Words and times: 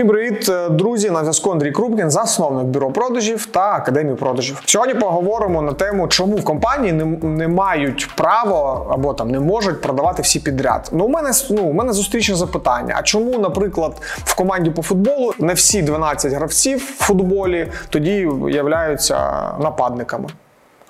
Всім 0.00 0.10
е, 0.48 0.68
друзі! 0.68 1.10
На 1.10 1.18
зв'язку 1.18 1.50
Андрій 1.50 1.72
Крупкін, 1.72 2.10
засновник 2.10 2.66
бюро 2.66 2.90
продажів 2.90 3.46
та 3.46 3.72
академії 3.72 4.16
продажів. 4.16 4.62
Сьогодні 4.64 4.94
поговоримо 4.94 5.62
на 5.62 5.72
тему, 5.72 6.08
чому 6.08 6.36
в 6.36 6.44
компанії 6.44 6.92
не, 6.92 7.04
не 7.22 7.48
мають 7.48 8.08
право 8.16 8.86
або 8.90 9.14
там 9.14 9.30
не 9.30 9.40
можуть 9.40 9.80
продавати 9.80 10.22
всі 10.22 10.40
підряд. 10.40 10.88
Ну, 10.92 11.04
у 11.04 11.08
мене 11.08 11.30
ну, 11.50 11.62
у 11.62 11.72
мене 11.72 11.92
зустрічне 11.92 12.36
запитання. 12.36 12.94
А 12.98 13.02
чому, 13.02 13.38
наприклад, 13.38 13.92
в 14.24 14.34
команді 14.34 14.70
по 14.70 14.82
футболу 14.82 15.34
не 15.38 15.54
всі 15.54 15.82
12 15.82 16.32
гравців 16.32 16.78
в 16.78 17.04
футболі 17.04 17.68
тоді 17.90 18.28
являються 18.48 19.16
нападниками? 19.60 20.28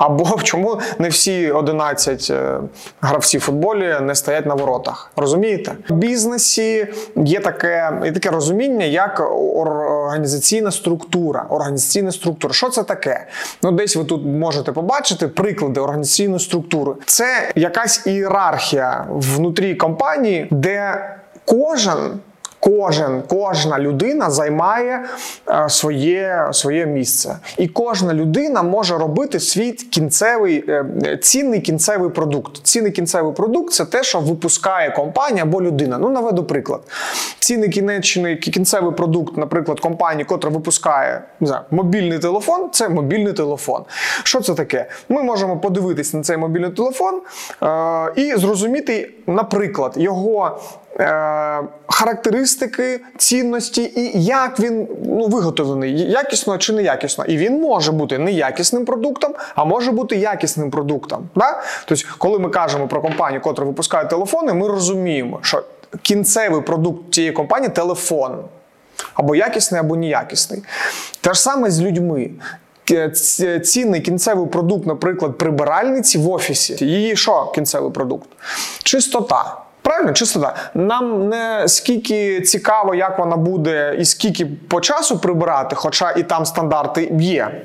Або 0.01 0.39
чому 0.43 0.81
не 0.99 1.09
всі 1.09 1.51
11 1.51 2.29
е, 2.31 2.61
гравців 3.01 3.41
футболі 3.41 3.97
не 4.01 4.15
стоять 4.15 4.47
на 4.47 4.55
воротах? 4.55 5.13
Розумієте? 5.17 5.73
В 5.89 5.93
бізнесі 5.95 6.87
є 7.17 7.41
таке, 7.41 7.93
є 8.05 8.13
таке 8.13 8.31
розуміння, 8.31 8.85
як 8.85 9.21
організаційна 9.57 10.71
структура. 10.71 11.47
Організаційна 11.51 12.13
структура. 12.13 12.55
Що 12.55 12.69
це 12.69 12.83
таке? 12.83 13.27
Ну, 13.63 13.73
десь 13.73 13.97
ви 13.97 14.05
тут 14.05 14.27
можете 14.27 14.73
побачити 14.73 15.29
приклади 15.29 15.81
організаційної 15.81 16.41
структури. 16.41 16.93
Це 17.07 17.53
якась 17.55 18.07
ієрархія 18.07 19.07
внутрі 19.11 19.75
компанії, 19.75 20.49
де 20.51 21.11
кожен. 21.45 22.21
Кожен, 22.61 23.23
кожна 23.29 23.79
людина 23.79 24.31
займає 24.31 25.05
е, 25.49 25.69
своє 25.69 26.49
своє 26.53 26.87
місце, 26.87 27.37
і 27.59 27.69
кожна 27.69 28.15
людина 28.15 28.63
може 28.63 28.99
робити 28.99 29.41
свій 29.41 29.73
кінцевий 29.73 30.65
е, 30.69 31.19
цінний 31.23 31.61
кінцевий 31.61 32.11
продукт. 32.11 32.57
Цінний 32.63 32.93
кінцевий 32.93 33.33
продукт 33.33 33.73
це 33.73 33.85
те, 33.85 34.03
що 34.03 34.21
випускає 34.21 34.91
компанія 34.91 35.43
або 35.43 35.63
людина. 35.63 35.99
Ну 35.99 36.09
наведу 36.09 36.45
приклад. 36.45 36.81
Цінний 37.39 37.69
кінечний 37.69 38.37
кінцевий 38.37 38.93
продукт, 38.93 39.37
наприклад, 39.37 39.81
компанії, 39.81 40.25
котра 40.25 40.51
випускає 40.51 41.23
не 41.41 41.47
знаю, 41.47 41.63
мобільний 41.71 42.19
телефон, 42.19 42.71
це 42.73 42.89
мобільний 42.89 43.33
телефон. 43.33 43.83
Що 44.23 44.41
це 44.41 44.55
таке? 44.55 44.87
Ми 45.09 45.23
можемо 45.23 45.57
подивитись 45.57 46.15
на 46.15 46.23
цей 46.23 46.37
мобільний 46.37 46.71
телефон 46.71 47.21
е, 47.63 48.13
і 48.17 48.37
зрозуміти, 48.37 49.11
наприклад, 49.27 49.93
його. 49.97 50.61
Е, 51.01 51.63
характеристики, 51.87 53.01
цінності 53.17 53.93
і 53.97 54.25
як 54.25 54.61
він 54.61 54.89
ну, 55.05 55.27
виготовлений, 55.27 56.11
якісно 56.11 56.59
чи 56.59 56.73
неякісно. 56.73 57.25
І 57.25 57.37
він 57.37 57.61
може 57.61 57.93
бути 57.93 58.19
неякісним 58.19 58.85
продуктом, 58.85 59.35
а 59.55 59.65
може 59.65 59.93
бути 59.93 60.17
якісним 60.17 60.71
продуктом. 60.71 61.29
Да? 61.35 61.63
Тобто, 61.85 62.05
коли 62.19 62.39
ми 62.39 62.49
кажемо 62.49 62.89
про 62.89 63.01
компанію, 63.01 63.43
яка 63.47 63.63
випускає 63.63 64.07
телефони, 64.07 64.55
ми 64.55 64.69
розуміємо, 64.69 65.39
що 65.43 65.63
кінцевий 66.03 66.63
продукт 66.63 67.15
цієї 67.15 67.33
компанії 67.33 67.71
телефон. 67.71 68.39
Або 69.15 69.35
якісний, 69.35 69.81
або 69.81 69.97
неякісний. 69.97 70.63
Те 71.21 71.35
ж 71.35 71.41
саме 71.41 71.71
з 71.71 71.81
людьми. 71.81 72.31
Цінний 73.65 74.01
кінцевий 74.01 74.47
продукт, 74.47 74.87
наприклад, 74.87 75.39
прибиральниці 75.39 76.19
в 76.19 76.31
офісі. 76.31 76.85
Її 76.85 77.17
що 77.17 77.53
кінцевий 77.55 77.91
продукт? 77.91 78.29
Чистота. 78.83 79.57
Правильно, 79.91 80.13
чистота. 80.13 80.55
Нам 80.75 81.29
не 81.29 81.69
скільки 81.69 82.41
цікаво, 82.41 82.95
як 82.95 83.19
вона 83.19 83.37
буде, 83.37 83.97
і 83.99 84.05
скільки 84.05 84.47
по 84.47 84.81
часу 84.81 85.19
прибирати, 85.19 85.77
хоча 85.77 86.11
і 86.11 86.23
там 86.23 86.47
стандарти 86.47 87.13
є 87.21 87.63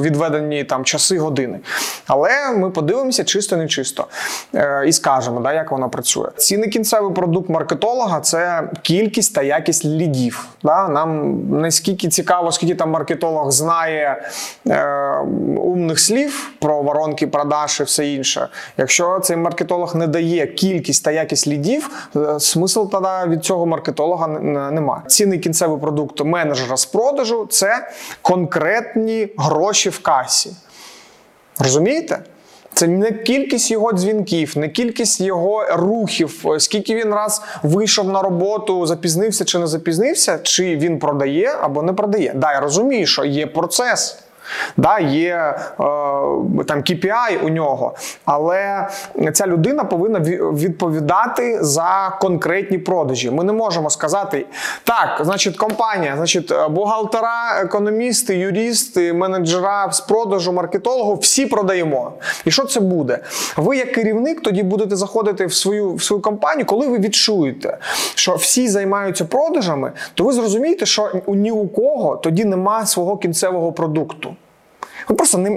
відведені 0.00 0.64
там 0.64 0.84
часи 0.84 1.18
години. 1.18 1.60
Але 2.06 2.30
ми 2.56 2.70
подивимося 2.70 3.24
чисто 3.24 3.56
не 3.56 3.68
чисто 3.68 4.06
е, 4.54 4.84
і 4.86 4.92
скажемо, 4.92 5.40
да, 5.40 5.52
як 5.52 5.70
вона 5.70 5.88
працює. 5.88 6.28
Цінний 6.36 6.70
кінцевий 6.70 7.14
продукт 7.14 7.48
маркетолога 7.48 8.20
це 8.20 8.70
кількість 8.82 9.34
та 9.34 9.42
якість 9.42 9.84
лідів. 9.84 10.46
Да? 10.62 10.88
Нам 10.88 11.40
не 11.60 11.70
скільки 11.70 12.08
цікаво, 12.08 12.52
скільки 12.52 12.74
там 12.74 12.90
маркетолог 12.90 13.50
знає 13.50 14.22
е, 14.68 15.07
умних 15.62 16.00
слів 16.00 16.50
про 16.58 16.82
воронки 16.82 17.26
продаж 17.26 17.80
і 17.80 17.82
все 17.82 18.08
інше. 18.08 18.48
Якщо 18.76 19.20
цей 19.20 19.36
маркетолог 19.36 19.96
не 19.96 20.06
дає 20.06 20.46
кількість 20.46 21.04
та 21.04 21.10
якість 21.10 21.46
лідів, 21.46 22.08
е, 22.16 22.40
смисл 22.40 22.84
тоді 22.84 23.30
від 23.32 23.44
цього 23.44 23.66
маркетолога 23.66 24.28
немає. 24.70 25.02
Цінний 25.06 25.38
кінцевий 25.38 25.78
продукт 25.78 26.24
менеджера 26.24 26.76
з 26.76 26.86
продажу 26.86 27.46
це 27.50 27.88
конкретні 28.22 29.28
гроші 29.36 29.88
в 29.88 29.98
касі. 29.98 30.50
Розумієте? 31.58 32.22
Це 32.74 32.86
не 32.86 33.12
кількість 33.12 33.70
його 33.70 33.92
дзвінків, 33.92 34.58
не 34.58 34.68
кількість 34.68 35.20
його 35.20 35.66
рухів, 35.72 36.44
скільки 36.58 36.94
він 36.94 37.14
раз 37.14 37.42
вийшов 37.62 38.08
на 38.08 38.22
роботу, 38.22 38.86
запізнився 38.86 39.44
чи 39.44 39.58
не 39.58 39.66
запізнився, 39.66 40.38
чи 40.42 40.76
він 40.76 40.98
продає 40.98 41.54
або 41.60 41.82
не 41.82 41.92
продає. 41.92 42.32
Да, 42.36 42.52
я 42.52 42.60
розумію, 42.60 43.06
що 43.06 43.24
є 43.24 43.46
процес. 43.46 44.18
Да, 44.76 44.98
Є 44.98 45.34
е, 45.34 45.54
там 46.66 46.78
KPI 46.80 47.44
у 47.44 47.48
нього, 47.48 47.94
але 48.24 48.88
ця 49.32 49.46
людина 49.46 49.84
повинна 49.84 50.18
відповідати 50.52 51.58
за 51.60 52.18
конкретні 52.20 52.78
продажі. 52.78 53.30
Ми 53.30 53.44
не 53.44 53.52
можемо 53.52 53.90
сказати, 53.90 54.46
так, 54.84 55.20
значить, 55.20 55.56
компанія, 55.56 56.16
значить, 56.16 56.52
бухгалтера, 56.70 57.60
економісти, 57.60 58.36
юристи, 58.36 59.12
менеджера 59.12 59.92
з 59.92 60.00
продажу, 60.00 60.52
маркетологу, 60.52 61.14
всі 61.14 61.46
продаємо. 61.46 62.12
І 62.44 62.50
що 62.50 62.64
це 62.64 62.80
буде? 62.80 63.18
Ви, 63.56 63.76
як 63.76 63.92
керівник, 63.92 64.42
тоді 64.42 64.62
будете 64.62 64.96
заходити 64.96 65.46
в 65.46 65.54
свою 65.54 65.94
в 65.94 66.02
свою 66.02 66.22
компанію, 66.22 66.66
коли 66.66 66.88
ви 66.88 66.98
відчуєте, 66.98 67.78
що 68.14 68.34
всі 68.34 68.68
займаються 68.68 69.24
продажами, 69.24 69.92
то 70.14 70.24
ви 70.24 70.32
зрозумієте, 70.32 70.86
що 70.86 71.22
ні 71.26 71.50
у 71.50 71.68
кого 71.68 72.16
тоді 72.16 72.44
нема 72.44 72.86
свого 72.86 73.16
кінцевого 73.16 73.72
продукту. 73.72 74.36
Ну 75.08 75.16
просто 75.16 75.38
не, 75.38 75.50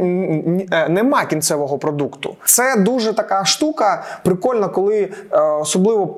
е, 0.71 0.89
нема 0.89 1.25
кінцевого 1.25 1.77
продукту. 1.77 2.35
Це 2.45 2.75
дуже 2.77 3.13
така 3.13 3.45
штука, 3.45 4.03
прикольна, 4.23 4.67
коли 4.67 5.09
е, 5.31 5.39
особливо 5.41 6.17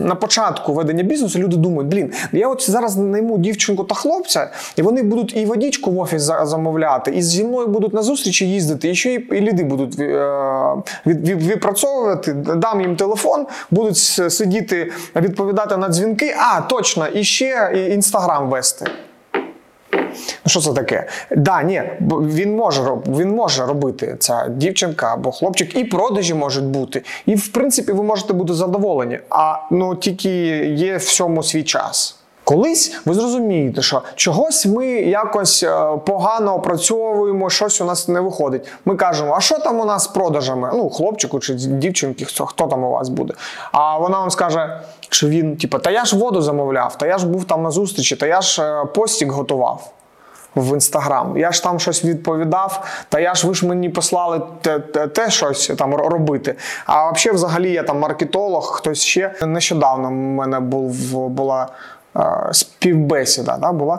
на 0.00 0.14
початку 0.14 0.72
ведення 0.72 1.02
бізнесу 1.02 1.38
люди 1.38 1.56
думають, 1.56 1.90
блін, 1.90 2.12
я 2.32 2.48
от 2.48 2.70
зараз 2.70 2.96
найму 2.96 3.38
дівчинку 3.38 3.84
та 3.84 3.94
хлопця, 3.94 4.50
і 4.76 4.82
вони 4.82 5.02
будуть 5.02 5.36
і 5.36 5.44
водічку 5.44 5.90
в 5.90 5.98
офіс 5.98 6.22
замовляти, 6.22 7.10
і 7.10 7.22
зі 7.22 7.44
мною 7.44 7.66
будуть 7.66 7.94
на 7.94 8.02
зустрічі 8.02 8.48
їздити, 8.48 8.90
і 8.90 8.94
ще 8.94 9.12
і 9.14 9.40
ліди 9.40 9.64
будуть 9.64 9.98
е, 9.98 10.74
відпрацьовувати, 11.06 12.32
дам 12.32 12.80
їм 12.80 12.96
телефон, 12.96 13.46
будуть 13.70 13.96
сидіти, 14.28 14.92
відповідати 15.16 15.76
на 15.76 15.88
дзвінки. 15.88 16.34
А, 16.38 16.60
точно, 16.60 17.06
і 17.06 17.24
ще 17.24 17.88
інстаграм 17.92 18.50
вести. 18.50 18.86
Ну, 20.16 20.50
що 20.50 20.60
це 20.60 20.72
таке? 20.72 21.08
Да, 21.36 21.62
ні, 21.62 21.82
він 22.10 22.56
може 22.56 22.82
він 23.06 23.30
може 23.30 23.66
робити 23.66 24.16
ця 24.18 24.48
дівчинка 24.48 25.12
або 25.12 25.32
хлопчик, 25.32 25.76
і 25.76 25.84
продажі 25.84 26.34
можуть 26.34 26.64
бути. 26.64 27.02
І 27.26 27.34
в 27.34 27.48
принципі 27.48 27.92
ви 27.92 28.02
можете 28.02 28.32
бути 28.32 28.54
задоволені. 28.54 29.18
А 29.30 29.56
ну 29.70 29.94
тільки 29.94 30.30
є 30.64 30.96
в 30.96 31.04
цьому 31.04 31.42
свій 31.42 31.62
час. 31.62 32.22
Колись 32.44 32.96
ви 33.04 33.14
зрозумієте, 33.14 33.82
що 33.82 34.02
чогось 34.14 34.66
ми 34.66 34.86
якось 34.86 35.62
е, 35.62 35.98
погано 36.06 36.54
опрацьовуємо, 36.54 37.50
щось 37.50 37.80
у 37.80 37.84
нас 37.84 38.08
не 38.08 38.20
виходить. 38.20 38.68
Ми 38.84 38.96
кажемо, 38.96 39.34
а 39.36 39.40
що 39.40 39.58
там 39.58 39.80
у 39.80 39.84
нас 39.84 40.04
з 40.04 40.06
продажами? 40.06 40.70
Ну, 40.74 40.90
хлопчику 40.90 41.40
чи 41.40 41.54
дівчинки, 41.54 42.24
хто, 42.24 42.46
хто 42.46 42.66
там 42.66 42.84
у 42.84 42.90
вас 42.90 43.08
буде? 43.08 43.34
А 43.72 43.98
вона 43.98 44.18
вам 44.18 44.30
скаже, 44.30 44.80
що 45.08 45.28
він, 45.28 45.56
типу, 45.56 45.78
та 45.78 45.90
я 45.90 46.04
ж 46.04 46.16
воду 46.16 46.42
замовляв, 46.42 46.98
та 46.98 47.06
я 47.06 47.18
ж 47.18 47.26
був 47.26 47.44
там 47.44 47.62
на 47.62 47.70
зустрічі, 47.70 48.16
та 48.16 48.26
я 48.26 48.40
ж 48.40 48.62
е, 48.62 48.84
постік 48.84 49.32
готував 49.32 49.92
в 50.54 50.74
інстаграм. 50.74 51.36
Я 51.36 51.52
ж 51.52 51.62
там 51.62 51.80
щось 51.80 52.04
відповідав, 52.04 52.84
та 53.08 53.20
я 53.20 53.34
ж 53.34 53.46
ви 53.46 53.54
ж 53.54 53.66
мені 53.66 53.88
послали 53.88 54.40
те, 54.60 54.78
те, 54.78 55.06
те 55.06 55.30
щось 55.30 55.72
там 55.78 55.94
робити. 55.94 56.54
А 56.86 57.10
взагалі, 57.10 57.36
взагалі, 57.36 57.72
я 57.72 57.82
там 57.82 57.98
маркетолог, 57.98 58.64
хтось 58.64 59.02
ще 59.02 59.34
нещодавно 59.46 60.08
в 60.08 60.12
мене 60.12 60.60
був 60.60 61.28
була. 61.28 61.68
Співбесіда 62.52 63.56
да, 63.56 63.72
була 63.72 63.98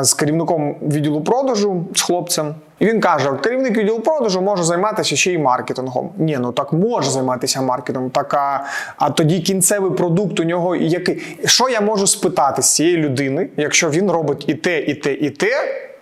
з 0.00 0.14
керівником 0.14 0.76
відділу 0.82 1.20
продажу 1.20 1.84
з 1.94 2.02
хлопцем. 2.02 2.54
І 2.80 2.86
він 2.86 3.00
каже: 3.00 3.32
керівник 3.42 3.76
відділу 3.76 4.00
продажу 4.00 4.40
може 4.40 4.62
займатися 4.62 5.16
ще 5.16 5.32
й 5.32 5.38
маркетингом. 5.38 6.10
Ні, 6.18 6.38
ну 6.40 6.52
так 6.52 6.72
може 6.72 7.10
займатися 7.10 7.62
маркетингом. 7.62 8.10
Так, 8.10 8.34
а, 8.34 8.64
а 8.96 9.10
тоді 9.10 9.40
кінцевий 9.40 9.90
продукт 9.90 10.40
у 10.40 10.44
нього 10.44 10.76
який. 10.76 11.36
Що 11.44 11.68
я 11.68 11.80
можу 11.80 12.06
спитати 12.06 12.62
з 12.62 12.74
цієї 12.74 12.96
людини, 12.96 13.48
якщо 13.56 13.90
він 13.90 14.10
робить 14.10 14.44
і 14.48 14.54
те, 14.54 14.80
і 14.80 14.94
те, 14.94 15.12
і 15.12 15.30
те, 15.30 15.48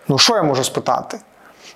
ну 0.07 0.17
що 0.17 0.35
я 0.35 0.43
можу 0.43 0.63
спитати? 0.63 1.17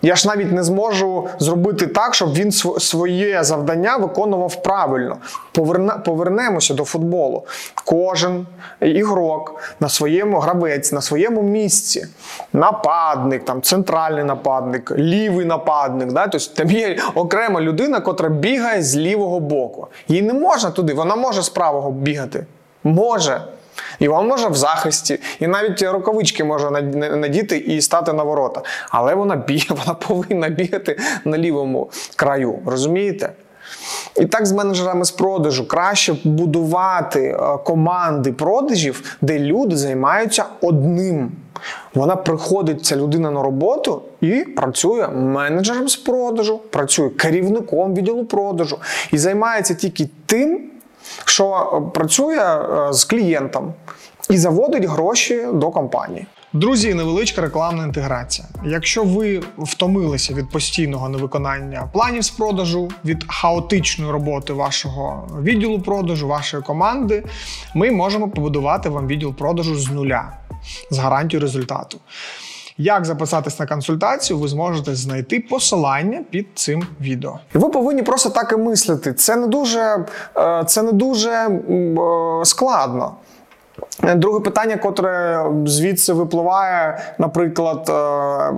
Я 0.05 0.15
ж 0.15 0.27
навіть 0.27 0.51
не 0.51 0.63
зможу 0.63 1.27
зробити 1.39 1.88
так, 1.88 2.15
щоб 2.15 2.33
він 2.33 2.51
своє 2.79 3.44
завдання 3.44 3.97
виконував 3.97 4.63
правильно. 4.63 5.17
Поверне, 5.51 5.94
повернемося 6.05 6.73
до 6.73 6.83
футболу. 6.83 7.44
Кожен 7.85 8.47
ігрок 8.81 9.61
на 9.79 9.89
своєму 9.89 10.39
гравець, 10.39 10.91
на 10.91 11.01
своєму 11.01 11.41
місці, 11.41 12.07
нападник, 12.53 13.45
там 13.45 13.61
центральний 13.61 14.23
нападник, 14.23 14.91
лівий 14.91 15.45
нападник. 15.45 16.11
Да? 16.11 16.27
Тобто 16.27 16.53
там 16.55 16.71
є 16.71 16.97
окрема 17.15 17.61
людина, 17.61 18.00
котра 18.00 18.29
бігає 18.29 18.83
з 18.83 18.97
лівого 18.97 19.39
боку. 19.39 19.88
Їй 20.07 20.21
не 20.21 20.33
можна 20.33 20.71
туди, 20.71 20.94
вона 20.94 21.15
може 21.15 21.41
з 21.41 21.50
правого 21.50 21.91
бігати. 21.91 22.45
Може. 22.83 23.41
І 23.99 24.09
він 24.09 24.27
може 24.27 24.47
в 24.47 24.55
захисті, 24.55 25.19
і 25.39 25.47
навіть 25.47 25.81
рукавички 25.81 26.43
може 26.43 26.71
надіти 26.95 27.57
і 27.57 27.81
стати 27.81 28.13
на 28.13 28.23
ворота. 28.23 28.61
Але 28.89 29.15
вона 29.15 29.35
бігає, 29.35 29.81
вона 29.85 29.93
повинна 29.93 30.49
бігати 30.49 30.99
на 31.25 31.37
лівому 31.37 31.89
краю. 32.15 32.59
Розумієте? 32.65 33.29
І 34.15 34.25
так 34.25 34.45
з 34.45 34.51
менеджерами 34.51 35.05
з 35.05 35.11
продажу 35.11 35.67
краще 35.67 36.15
будувати 36.23 37.21
е, 37.21 37.57
команди 37.63 38.33
продажів, 38.33 39.17
де 39.21 39.39
люди 39.39 39.77
займаються 39.77 40.45
одним. 40.61 41.31
Вона 41.93 42.15
приходить, 42.15 42.85
ця 42.85 42.95
людина 42.95 43.31
на 43.31 43.43
роботу 43.43 44.01
і 44.21 44.31
працює 44.31 45.07
менеджером 45.07 45.87
з 45.87 45.95
продажу, 45.95 46.59
працює 46.69 47.09
керівником 47.09 47.95
відділу 47.95 48.25
продажу 48.25 48.77
і 49.11 49.17
займається 49.17 49.73
тільки 49.73 50.09
тим, 50.25 50.61
що 51.25 51.81
працює 51.94 52.39
е, 52.39 52.94
з 52.94 53.03
клієнтом 53.03 53.73
і 54.29 54.38
заводить 54.38 54.85
гроші 54.85 55.47
до 55.53 55.71
компанії. 55.71 56.27
Друзі, 56.53 56.94
невеличка 56.94 57.41
рекламна 57.41 57.83
інтеграція. 57.83 58.47
Якщо 58.65 59.03
ви 59.03 59.41
втомилися 59.57 60.33
від 60.33 60.50
постійного 60.50 61.09
невиконання 61.09 61.89
планів 61.94 62.23
з 62.23 62.29
продажу, 62.29 62.91
від 63.05 63.25
хаотичної 63.27 64.11
роботи 64.11 64.53
вашого 64.53 65.29
відділу 65.41 65.81
продажу, 65.81 66.27
вашої 66.27 66.63
команди, 66.63 67.23
ми 67.75 67.91
можемо 67.91 68.29
побудувати 68.29 68.89
вам 68.89 69.07
відділ 69.07 69.33
продажу 69.33 69.75
з 69.75 69.91
нуля 69.91 70.33
з 70.89 70.97
гарантією 70.97 71.41
результату. 71.41 72.00
Як 72.77 73.05
записатись 73.05 73.59
на 73.59 73.67
консультацію, 73.67 74.39
ви 74.39 74.47
зможете 74.47 74.95
знайти 74.95 75.39
посилання 75.39 76.21
під 76.29 76.47
цим 76.55 76.87
відео. 77.01 77.39
І 77.55 77.57
ви 77.57 77.69
повинні 77.69 78.03
просто 78.03 78.29
так 78.29 78.51
і 78.51 78.57
мислити. 78.57 79.13
Це 79.13 79.35
не 79.35 79.47
дуже, 79.47 80.05
е, 80.37 80.63
це 80.67 80.81
не 80.81 80.91
дуже 80.91 81.31
е, 81.31 81.59
складно. 82.43 83.11
Друге 84.15 84.39
питання, 84.39 84.77
котре 84.77 85.45
звідси 85.65 86.13
випливає, 86.13 87.15
наприклад, 87.17 87.89
е, 87.89 88.53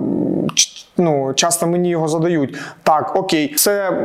ну, 0.96 1.32
часто 1.34 1.66
мені 1.66 1.88
його 1.88 2.08
задають. 2.08 2.58
Так, 2.82 3.16
окей, 3.16 3.54
це 3.54 4.02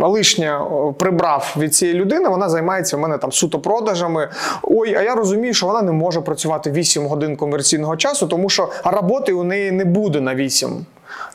лишнє 0.00 0.60
прибрав 0.98 1.54
від 1.56 1.74
цієї 1.74 1.98
людини, 1.98 2.28
вона 2.28 2.48
займається 2.48 2.96
в 2.96 3.00
мене 3.00 3.18
там 3.18 3.32
суто 3.32 3.58
продажами. 3.58 4.28
Ой, 4.62 4.94
а 4.94 5.02
я 5.02 5.14
розумію, 5.14 5.54
що 5.54 5.66
вона 5.66 5.82
не 5.82 5.92
може 5.92 6.20
працювати 6.20 6.70
8 6.70 7.06
годин 7.06 7.36
комерційного 7.36 7.96
часу, 7.96 8.26
тому 8.26 8.48
що 8.48 8.68
роботи 8.84 9.32
у 9.32 9.44
неї 9.44 9.72
не 9.72 9.84
буде 9.84 10.20
на 10.20 10.34
8. 10.34 10.86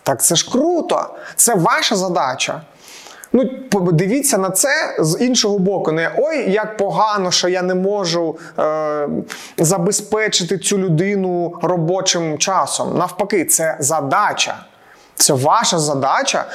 Так 0.03 0.23
це 0.23 0.35
ж 0.35 0.51
круто, 0.51 1.05
це 1.35 1.55
ваша 1.55 1.95
задача. 1.95 2.61
Ну, 3.33 3.49
дивіться 3.91 4.37
на 4.37 4.49
це 4.49 4.95
з 4.99 5.17
іншого 5.19 5.59
боку. 5.59 5.91
Не 5.91 6.11
ой, 6.17 6.51
як 6.51 6.77
погано, 6.77 7.31
що 7.31 7.49
я 7.49 7.61
не 7.61 7.75
можу 7.75 8.37
е, 8.59 9.07
забезпечити 9.57 10.57
цю 10.57 10.77
людину 10.77 11.53
робочим 11.61 12.37
часом. 12.37 12.97
Навпаки, 12.97 13.45
це 13.45 13.77
задача. 13.79 14.55
Це 15.21 15.33
ваша 15.33 15.79
задача, 15.79 16.45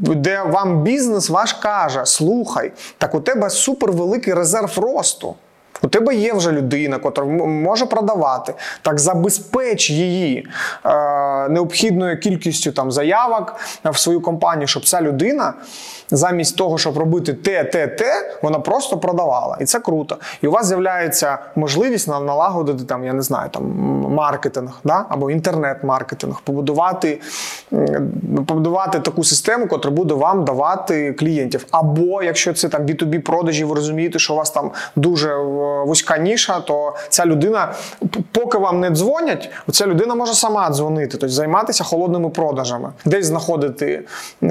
де 0.00 0.42
вам 0.42 0.82
бізнес 0.82 1.30
ваш 1.30 1.52
каже: 1.52 2.06
слухай, 2.06 2.72
так 2.98 3.14
у 3.14 3.20
тебе 3.20 3.50
супервеликий 3.50 4.34
резерв 4.34 4.78
росту. 4.78 5.34
У 5.82 5.88
тебе 5.88 6.14
є 6.14 6.32
вже 6.32 6.52
людина, 6.52 7.00
яка 7.04 7.24
може 7.24 7.86
продавати, 7.86 8.54
так 8.82 8.98
забезпеч 8.98 9.90
її 9.90 10.46
е, 10.84 11.48
необхідною 11.48 12.20
кількістю 12.20 12.72
там 12.72 12.92
заявок 12.92 13.54
в 13.84 13.98
свою 13.98 14.20
компанію, 14.20 14.66
щоб 14.66 14.88
ця 14.88 15.00
людина 15.00 15.54
замість 16.10 16.56
того, 16.56 16.78
щоб 16.78 16.98
робити 16.98 17.32
те, 17.32 17.64
те, 17.64 17.86
те, 17.86 18.38
вона 18.42 18.58
просто 18.58 18.98
продавала. 18.98 19.58
І 19.60 19.64
це 19.64 19.80
круто. 19.80 20.16
І 20.42 20.46
у 20.46 20.50
вас 20.50 20.66
з'являється 20.66 21.38
можливість 21.56 22.08
налагодити 22.08 22.84
там, 22.84 23.04
я 23.04 23.12
не 23.12 23.22
знаю, 23.22 23.50
там 23.50 23.64
маркетинг 24.08 24.80
да? 24.84 25.04
або 25.08 25.30
інтернет-маркетинг, 25.30 26.40
побудувати 26.44 27.20
побудувати 28.46 29.00
таку 29.00 29.24
систему, 29.24 29.68
яка 29.70 29.90
буде 29.90 30.14
вам 30.14 30.44
давати 30.44 31.12
клієнтів. 31.12 31.66
Або 31.70 32.22
якщо 32.22 32.52
це 32.52 32.68
там 32.68 32.82
B2B 32.82 33.18
продажі, 33.18 33.64
ви 33.64 33.74
розумієте, 33.74 34.18
що 34.18 34.34
у 34.34 34.36
вас 34.36 34.50
там 34.50 34.70
дуже 34.96 35.36
вузька 35.86 36.18
ніша, 36.18 36.60
то 36.60 36.94
ця 37.08 37.26
людина, 37.26 37.72
поки 38.32 38.58
вам 38.58 38.80
не 38.80 38.90
дзвонять, 38.90 39.50
ця 39.72 39.86
людина 39.86 40.14
може 40.14 40.34
сама 40.34 40.70
дзвонити, 40.70 41.10
тобто 41.10 41.28
займатися 41.28 41.84
холодними 41.84 42.30
продажами, 42.30 42.90
десь 43.04 43.26
знаходити 43.26 44.04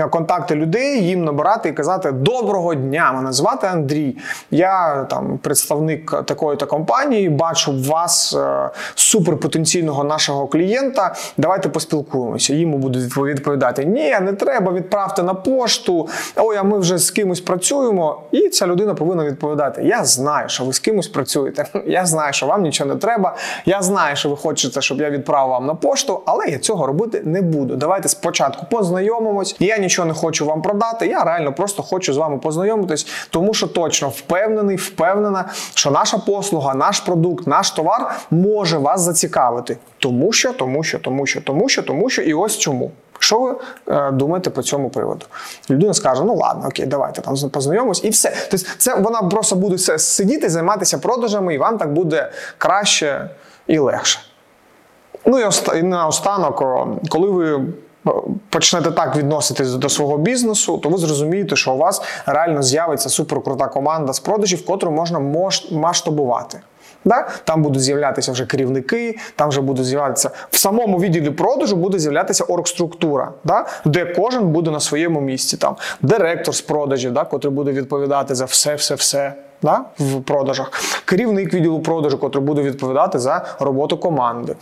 контакти 0.09 0.55
людей, 0.55 1.07
їм 1.07 1.23
набирати 1.23 1.69
і 1.69 1.73
казати 1.73 2.11
Доброго 2.11 2.75
дня! 2.75 3.11
Мене 3.11 3.31
звати 3.31 3.67
Андрій. 3.67 4.17
Я 4.51 5.03
там 5.09 5.37
представник 5.37 6.23
такої-то 6.25 6.67
компанії, 6.67 7.29
бачу 7.29 7.71
в 7.71 7.85
вас 7.85 8.35
е, 8.35 8.69
суперпотенційного 8.95 10.03
нашого 10.03 10.47
клієнта. 10.47 11.15
Давайте 11.37 11.69
поспілкуємося. 11.69 12.53
Йому 12.53 12.77
будуть 12.77 13.17
відповідати: 13.17 13.85
Ні, 13.85 14.17
не 14.21 14.33
треба, 14.33 14.71
відправте 14.71 15.23
на 15.23 15.33
пошту. 15.33 16.07
Ой, 16.35 16.57
а 16.57 16.63
ми 16.63 16.79
вже 16.79 16.97
з 16.97 17.11
кимось 17.11 17.41
працюємо. 17.41 18.21
І 18.31 18.49
ця 18.49 18.67
людина 18.67 18.93
повинна 18.93 19.25
відповідати: 19.25 19.83
Я 19.83 20.05
знаю, 20.05 20.49
що 20.49 20.65
ви 20.65 20.73
з 20.73 20.79
кимось 20.79 21.06
працюєте. 21.07 21.65
Я 21.87 22.05
знаю, 22.05 22.33
що 22.33 22.45
вам 22.45 22.61
нічого 22.61 22.93
не 22.93 22.95
треба. 22.95 23.35
Я 23.65 23.81
знаю, 23.81 24.15
що 24.15 24.29
ви 24.29 24.37
хочете, 24.37 24.81
щоб 24.81 25.01
я 25.01 25.09
відправив 25.09 25.51
вам 25.51 25.65
на 25.65 25.75
пошту, 25.75 26.21
але 26.25 26.45
я 26.47 26.57
цього 26.57 26.87
робити 26.87 27.21
не 27.25 27.41
буду. 27.41 27.75
Давайте 27.75 28.09
спочатку 28.09 28.65
познайомимось. 28.71 29.55
Я 29.59 29.77
нічого 29.77 30.07
не 30.07 30.13
хочу 30.13 30.45
вам 30.45 30.61
продати. 30.61 31.07
Я 31.07 31.23
реально 31.23 31.53
просто 31.53 31.83
хочу 31.83 32.13
з 32.13 32.17
вами 32.17 32.37
познайомитись, 32.37 33.07
тому 33.29 33.53
що 33.53 33.67
точно 33.67 34.09
впевнений, 34.09 34.75
впевнена, 34.75 35.45
що 35.73 35.91
наша 35.91 36.17
послуга, 36.17 36.73
наш 36.73 36.99
продукт, 36.99 37.47
наш 37.47 37.71
товар 37.71 38.15
може 38.31 38.77
вас 38.77 39.01
зацікавити. 39.01 39.77
Тому 39.99 40.31
що, 40.31 40.53
тому 40.53 40.83
що, 40.83 40.99
тому 40.99 41.25
що, 41.25 41.41
тому 41.41 41.69
що, 41.69 41.83
тому 41.83 42.09
що, 42.09 42.21
і 42.21 42.33
ось 42.33 42.57
чому. 42.57 42.91
Що 43.19 43.39
ви 43.39 43.55
е, 43.87 44.11
думаєте 44.11 44.49
по 44.49 44.63
цьому 44.63 44.89
приводу? 44.89 45.25
Людина 45.69 45.93
скаже: 45.93 46.23
ну 46.23 46.35
ладно, 46.35 46.67
окей, 46.67 46.85
давайте 46.85 47.21
там 47.21 47.35
познайомимось, 47.51 48.03
і 48.03 48.09
все. 48.09 48.33
Тобто, 48.51 48.67
це 48.77 48.95
вона 48.95 49.21
просто 49.21 49.55
буде 49.55 49.77
сидіти, 49.97 50.49
займатися 50.49 50.97
продажами, 50.97 51.55
і 51.55 51.57
вам 51.57 51.77
так 51.77 51.93
буде 51.93 52.31
краще 52.57 53.29
і 53.67 53.79
легше. 53.79 54.19
Ну 55.25 55.51
і 55.75 55.83
наостанок, 55.83 56.63
коли 57.09 57.29
ви 57.29 57.65
почнете 58.49 58.91
так 58.91 59.15
відноситись 59.15 59.73
до 59.73 59.89
свого 59.89 60.17
бізнесу, 60.17 60.77
то 60.77 60.89
ви 60.89 60.97
зрозумієте, 60.97 61.55
що 61.55 61.73
у 61.73 61.77
вас 61.77 62.01
реально 62.25 62.63
з'явиться 62.63 63.09
суперкрута 63.09 63.67
команда 63.67 64.13
з 64.13 64.19
продажів, 64.19 64.65
котру 64.65 64.91
можна 64.91 65.19
масштабувати. 65.71 66.59
Да? 67.05 67.27
Там 67.43 67.61
будуть 67.61 67.81
з'являтися 67.81 68.31
вже 68.31 68.45
керівники, 68.45 69.17
там 69.35 69.49
вже 69.49 69.61
будуть 69.61 69.85
з'являтися 69.85 70.29
в 70.49 70.57
самому 70.57 70.99
відділі 70.99 71.29
продажу 71.29 71.75
буде 71.75 71.99
з'являтися 71.99 72.43
оргструктура, 72.43 73.31
да? 73.43 73.65
де 73.85 74.05
кожен 74.05 74.47
буде 74.47 74.71
на 74.71 74.79
своєму 74.79 75.21
місці. 75.21 75.57
Там 75.57 75.75
Директор 76.01 76.55
з 76.55 76.61
продажів, 76.61 77.11
да? 77.13 77.23
котрий 77.23 77.53
буде 77.53 77.71
відповідати 77.71 78.35
за 78.35 78.45
все-все-все 78.45 79.33
да? 79.61 79.81
в 79.99 80.21
продажах, 80.21 80.71
керівник 81.05 81.53
відділу 81.53 81.79
продажу, 81.79 82.17
котрий 82.17 82.43
буде 82.43 82.61
відповідати 82.61 83.19
за 83.19 83.45
роботу 83.59 83.97
команди 83.97 84.55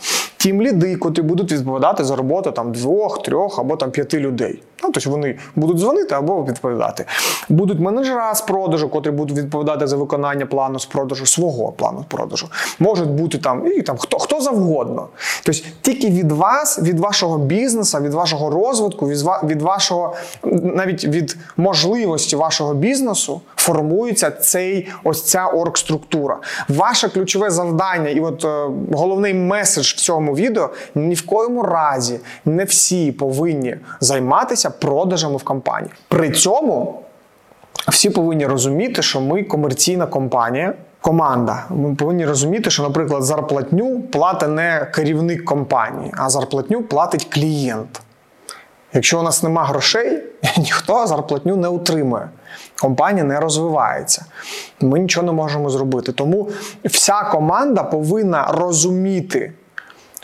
тім 0.46 0.62
ліди, 0.62 0.96
котрі 0.96 1.22
будуть 1.22 1.52
відповідати 1.52 2.04
за 2.04 2.16
роботу 2.16 2.52
там 2.52 2.72
двох, 2.72 3.22
трьох 3.22 3.58
або 3.58 3.76
там 3.76 3.90
п'яти 3.90 4.18
людей. 4.18 4.62
Ну, 4.82 4.90
тобто 4.92 5.10
вони 5.10 5.38
будуть 5.56 5.78
дзвонити 5.78 6.14
або 6.14 6.44
відповідати. 6.44 7.04
Будуть 7.48 7.80
менеджера 7.80 8.34
з 8.34 8.40
продажу, 8.40 8.88
котрі 8.88 9.10
будуть 9.10 9.38
відповідати 9.38 9.86
за 9.86 9.96
виконання 9.96 10.46
плану 10.46 10.78
з 10.78 10.86
продажу, 10.86 11.26
свого 11.26 11.72
плану 11.72 12.04
з 12.08 12.12
продажу. 12.14 12.48
Можуть 12.78 13.10
бути 13.10 13.38
там 13.38 13.66
і 13.66 13.82
там 13.82 13.96
хто 13.96 14.18
хто 14.18 14.40
завгодно. 14.40 15.08
Тобто 15.44 15.60
тільки 15.82 16.10
від 16.10 16.32
вас, 16.32 16.78
від 16.82 17.00
вашого 17.00 17.38
бізнесу, 17.38 17.98
від 18.00 18.14
вашого 18.14 18.50
розвитку, 18.50 19.08
від 19.08 19.18
від 19.44 19.62
вашого 19.62 20.14
навіть 20.62 21.04
від 21.04 21.36
можливості 21.56 22.36
вашого 22.36 22.74
бізнесу 22.74 23.40
формується 23.56 24.30
цей 24.30 24.88
ось 25.04 25.22
ця 25.22 25.46
оргструктура. 25.46 26.38
Ваше 26.68 27.08
ключове 27.08 27.50
завдання, 27.50 28.10
і 28.10 28.20
от 28.20 28.44
е, 28.44 28.70
головний 28.92 29.34
меседж 29.34 29.86
в 29.86 29.96
цьому 29.96 30.35
відео 30.36 30.70
ні 30.94 31.14
в 31.14 31.26
коєму 31.26 31.62
разі 31.62 32.20
не 32.44 32.64
всі 32.64 33.12
повинні 33.12 33.76
займатися 34.00 34.70
продажами 34.70 35.36
в 35.36 35.42
компанії. 35.42 35.92
При 36.08 36.30
цьому 36.30 37.02
всі 37.88 38.10
повинні 38.10 38.46
розуміти, 38.46 39.02
що 39.02 39.20
ми 39.20 39.42
комерційна 39.42 40.06
компанія. 40.06 40.74
Команда, 41.00 41.64
ми 41.70 41.94
повинні 41.94 42.26
розуміти, 42.26 42.70
що, 42.70 42.82
наприклад, 42.82 43.22
зарплатню 43.22 44.02
платить 44.02 44.48
не 44.48 44.90
керівник 44.94 45.44
компанії, 45.44 46.12
а 46.16 46.30
зарплатню 46.30 46.82
платить 46.82 47.24
клієнт. 47.24 48.00
Якщо 48.92 49.20
у 49.20 49.22
нас 49.22 49.42
нема 49.42 49.64
грошей, 49.64 50.22
ніхто 50.58 51.06
зарплатню 51.06 51.56
не 51.56 51.68
утримує. 51.68 52.28
Компанія 52.80 53.24
не 53.24 53.40
розвивається. 53.40 54.24
Ми 54.80 54.98
нічого 54.98 55.26
не 55.26 55.32
можемо 55.32 55.70
зробити. 55.70 56.12
Тому 56.12 56.48
вся 56.84 57.22
команда 57.22 57.82
повинна 57.82 58.46
розуміти 58.50 59.52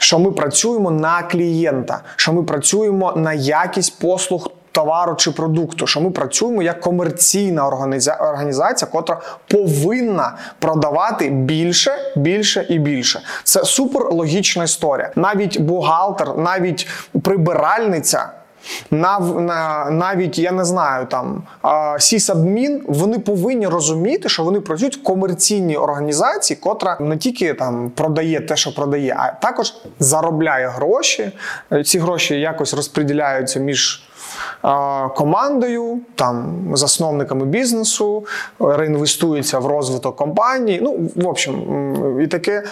що 0.02 0.18
ми 0.18 0.32
працюємо 0.32 0.90
на 0.90 1.22
клієнта, 1.22 2.00
що 2.16 2.32
ми 2.32 2.42
працюємо 2.42 3.12
на 3.16 3.32
якість 3.32 3.98
послуг 3.98 4.48
товару 4.72 5.14
чи 5.14 5.30
продукту, 5.30 5.86
що 5.86 6.00
ми 6.00 6.10
працюємо 6.10 6.62
як 6.62 6.80
комерційна 6.80 7.66
організа- 7.68 8.28
організація, 8.30 8.90
котра 8.90 9.20
повинна 9.50 10.36
продавати 10.58 11.28
більше, 11.30 11.92
більше 12.16 12.66
і 12.68 12.78
більше. 12.78 13.20
Це 13.44 13.64
супер 13.64 14.02
логічна 14.12 14.64
історія. 14.64 15.10
Навіть 15.16 15.60
бухгалтер, 15.60 16.36
навіть 16.38 16.86
прибиральниця. 17.22 18.30
Нав, 18.90 19.40
на, 19.40 19.90
навіть 19.90 20.38
я 20.38 20.52
не 20.52 20.64
знаю 20.64 21.06
там 21.06 21.42
сісадмін, 21.98 22.82
вони 22.86 23.18
повинні 23.18 23.66
розуміти, 23.66 24.28
що 24.28 24.44
вони 24.44 24.60
працюють 24.60 24.96
в 24.96 25.02
комерційній 25.02 25.76
організації, 25.76 26.58
котра 26.62 26.96
не 27.00 27.16
тільки 27.16 27.54
там 27.54 27.90
продає 27.90 28.40
те, 28.40 28.56
що 28.56 28.74
продає, 28.74 29.16
а 29.18 29.32
також 29.32 29.74
заробляє 29.98 30.68
гроші. 30.68 31.32
Ці 31.84 31.98
гроші 31.98 32.40
якось 32.40 32.74
розподіляються 32.74 33.60
між 33.60 34.02
командою, 35.16 36.00
там 36.14 36.64
засновниками 36.74 37.44
бізнесу, 37.46 38.24
реінвестується 38.60 39.58
в 39.58 39.66
розвиток 39.66 40.16
компанії. 40.16 40.80
Ну, 40.82 41.10
в 41.16 41.28
общем, 41.28 41.54
і 42.20 42.26
таке, 42.26 42.62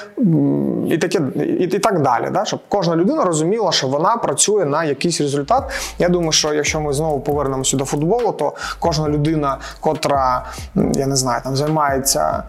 і 0.87 0.99
таке, 0.99 1.21
і, 1.37 1.65
і 1.65 1.79
так 1.79 2.03
далі. 2.03 2.29
Да? 2.33 2.45
Щоб 2.45 2.61
кожна 2.69 2.97
людина 2.97 3.25
розуміла, 3.25 3.73
що 3.73 3.89
вона 3.89 4.17
працює 4.17 4.65
на 4.65 4.85
якийсь 4.85 5.21
результат. 5.21 5.71
Я 5.99 6.09
думаю, 6.09 6.33
що 6.33 6.55
якщо 6.55 6.81
ми 6.81 6.93
знову 6.93 7.21
повернемося 7.21 7.77
до 7.77 7.85
футболу, 7.85 8.33
то 8.33 8.53
кожна 8.79 9.09
людина, 9.09 9.59
котра 9.81 10.45
я 10.75 11.07
не 11.07 11.17
знаю, 11.17 11.41
там 11.45 11.57
займається. 11.57 12.43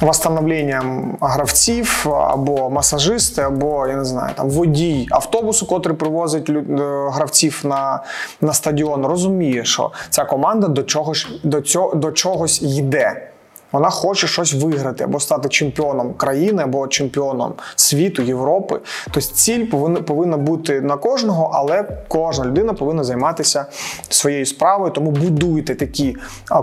Восстановленням 0.00 1.18
гравців 1.20 2.06
або 2.08 2.70
масажисти, 2.70 3.42
або 3.42 3.86
я 3.86 3.96
не 3.96 4.04
знаю, 4.04 4.34
там 4.36 4.50
водій 4.50 5.08
автобусу, 5.10 5.66
котрий 5.66 5.96
привозить 5.96 6.50
е, 6.50 6.62
гравців 7.12 7.60
на, 7.64 8.02
на 8.40 8.52
стадіон, 8.52 9.06
розуміє, 9.06 9.64
що 9.64 9.90
ця 10.10 10.24
команда 10.24 10.68
до 10.68 10.82
чогось 10.82 11.28
до 11.44 11.60
цього 11.60 11.94
до 11.94 12.12
чогось 12.12 12.62
йде. 12.62 13.30
Вона 13.72 13.90
хоче 13.90 14.26
щось 14.26 14.54
виграти 14.54 15.04
або 15.04 15.20
стати 15.20 15.48
чемпіоном 15.48 16.14
країни, 16.14 16.62
або 16.62 16.88
чемпіоном 16.88 17.52
світу, 17.76 18.22
Європи. 18.22 18.80
Тобто 19.04 19.20
ціль 19.20 19.66
повинна, 20.06 20.36
бути 20.36 20.80
на 20.80 20.96
кожного, 20.96 21.50
але 21.54 21.88
кожна 22.08 22.44
людина 22.44 22.72
повинна 22.72 23.04
займатися 23.04 23.66
своєю 24.08 24.46
справою. 24.46 24.92
Тому 24.92 25.10
будуйте 25.10 25.74
такі 25.74 26.16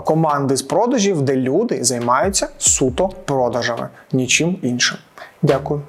команди 0.04 0.56
з 0.56 0.62
продажів, 0.62 1.22
де 1.22 1.36
люди 1.36 1.84
займаються 1.84 2.48
суто 2.58 3.08
продажами, 3.24 3.88
нічим 4.12 4.58
іншим. 4.62 4.98
Дякую. 5.42 5.82